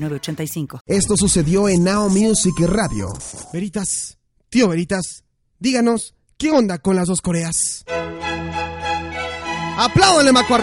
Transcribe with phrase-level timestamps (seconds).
[0.00, 0.80] 906985.
[0.86, 3.12] Esto sucedió en Now Music Radio.
[3.52, 5.24] Veritas, tío Veritas,
[5.58, 7.84] díganos, ¿qué onda con las dos Coreas?
[9.78, 10.56] ¡Apláudanle, Maco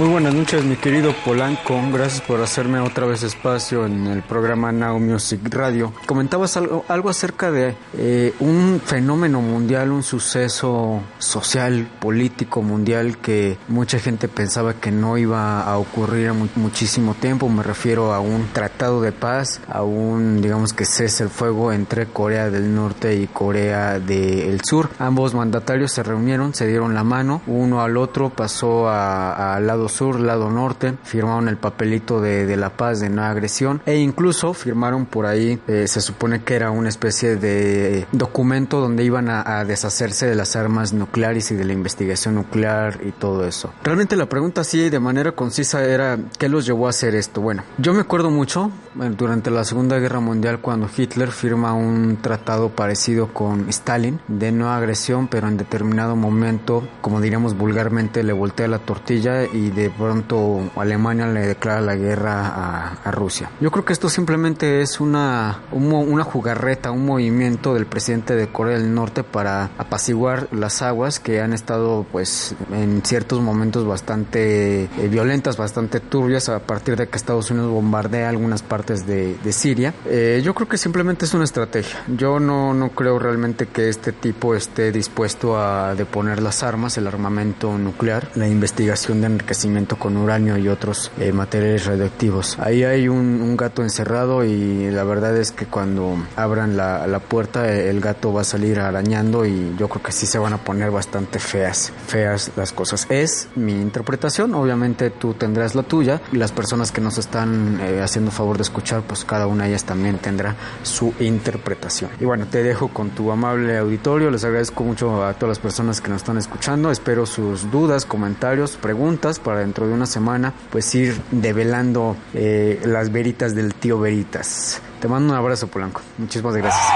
[0.00, 1.78] Muy buenas noches, mi querido Polanco.
[1.92, 5.92] Gracias por hacerme otra vez espacio en el programa Now Music Radio.
[6.06, 13.58] Comentabas algo, algo acerca de eh, un fenómeno mundial, un suceso social, político mundial que
[13.68, 17.50] mucha gente pensaba que no iba a ocurrir en muchísimo tiempo.
[17.50, 22.06] Me refiero a un tratado de paz, a un, digamos que cese el fuego entre
[22.06, 24.88] Corea del Norte y Corea del Sur.
[24.98, 30.20] Ambos mandatarios se reunieron, se dieron la mano, uno al otro pasó al lado sur,
[30.20, 35.06] lado norte, firmaron el papelito de, de, la paz, de no agresión e incluso firmaron
[35.06, 39.64] por ahí, eh, se supone que era una especie de documento donde iban a, a,
[39.64, 43.72] deshacerse de las armas nucleares y de la investigación nuclear y todo eso.
[43.82, 47.40] Realmente la pregunta así de manera concisa era, ¿qué los llevó a hacer esto?
[47.40, 52.70] Bueno, yo me acuerdo mucho durante la Segunda Guerra Mundial cuando Hitler firma un tratado
[52.70, 58.68] parecido con Stalin de no agresión, pero en determinado momento, como diríamos vulgarmente, le voltea
[58.68, 63.50] la tortilla y de pronto Alemania le declara la guerra a, Rusia.
[63.60, 68.78] Yo creo que esto simplemente es una, una jugarreta, un movimiento del presidente de Corea
[68.78, 75.08] del Norte para apaciguar las aguas que han estado pues en ciertos momentos bastante eh,
[75.10, 79.92] violentas, bastante turbias a partir de que Estados Unidos bombardea algunas partes de, de Siria.
[80.06, 82.04] Eh, yo creo que simplemente es una estrategia.
[82.06, 87.08] Yo no, no creo realmente que este tipo esté dispuesto a deponer las armas, el
[87.08, 89.59] armamento nuclear, la investigación de enriquecimiento
[89.98, 92.58] con uranio y otros eh, materiales radioactivos.
[92.58, 97.70] Ahí hay un, gato encerrado y la verdad es que cuando abran la, la, puerta
[97.70, 100.90] el gato va a salir arañando y yo creo que sí se van a poner
[100.90, 103.06] bastante feas, feas las cosas.
[103.10, 108.00] Es mi interpretación, obviamente tú tendrás la tuya y las personas que nos están eh,
[108.02, 112.10] haciendo favor de escuchar, pues cada una de ellas también tendrá su interpretación.
[112.20, 116.00] Y bueno, te dejo con tu amable auditorio, les agradezco mucho a todas las personas
[116.00, 120.94] que nos están escuchando, espero sus dudas, comentarios, preguntas para dentro de una semana, pues
[120.94, 124.80] ir develando eh, las veritas del tío Veritas.
[125.00, 126.02] Te mando un abrazo, Polanco.
[126.18, 126.86] Muchísimas gracias.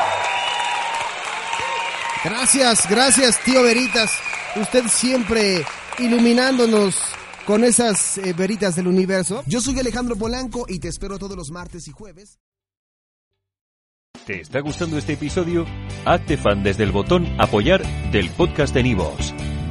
[2.23, 4.13] Gracias, gracias, tío Veritas.
[4.55, 5.67] Usted siempre
[5.99, 6.97] iluminándonos
[7.45, 9.43] con esas eh, veritas del universo.
[9.47, 12.39] Yo soy Alejandro Polanco y te espero todos los martes y jueves.
[14.27, 15.67] ¿Te está gustando este episodio?
[16.05, 17.83] Hazte fan desde el botón apoyar
[18.13, 19.35] del podcast de Nivos.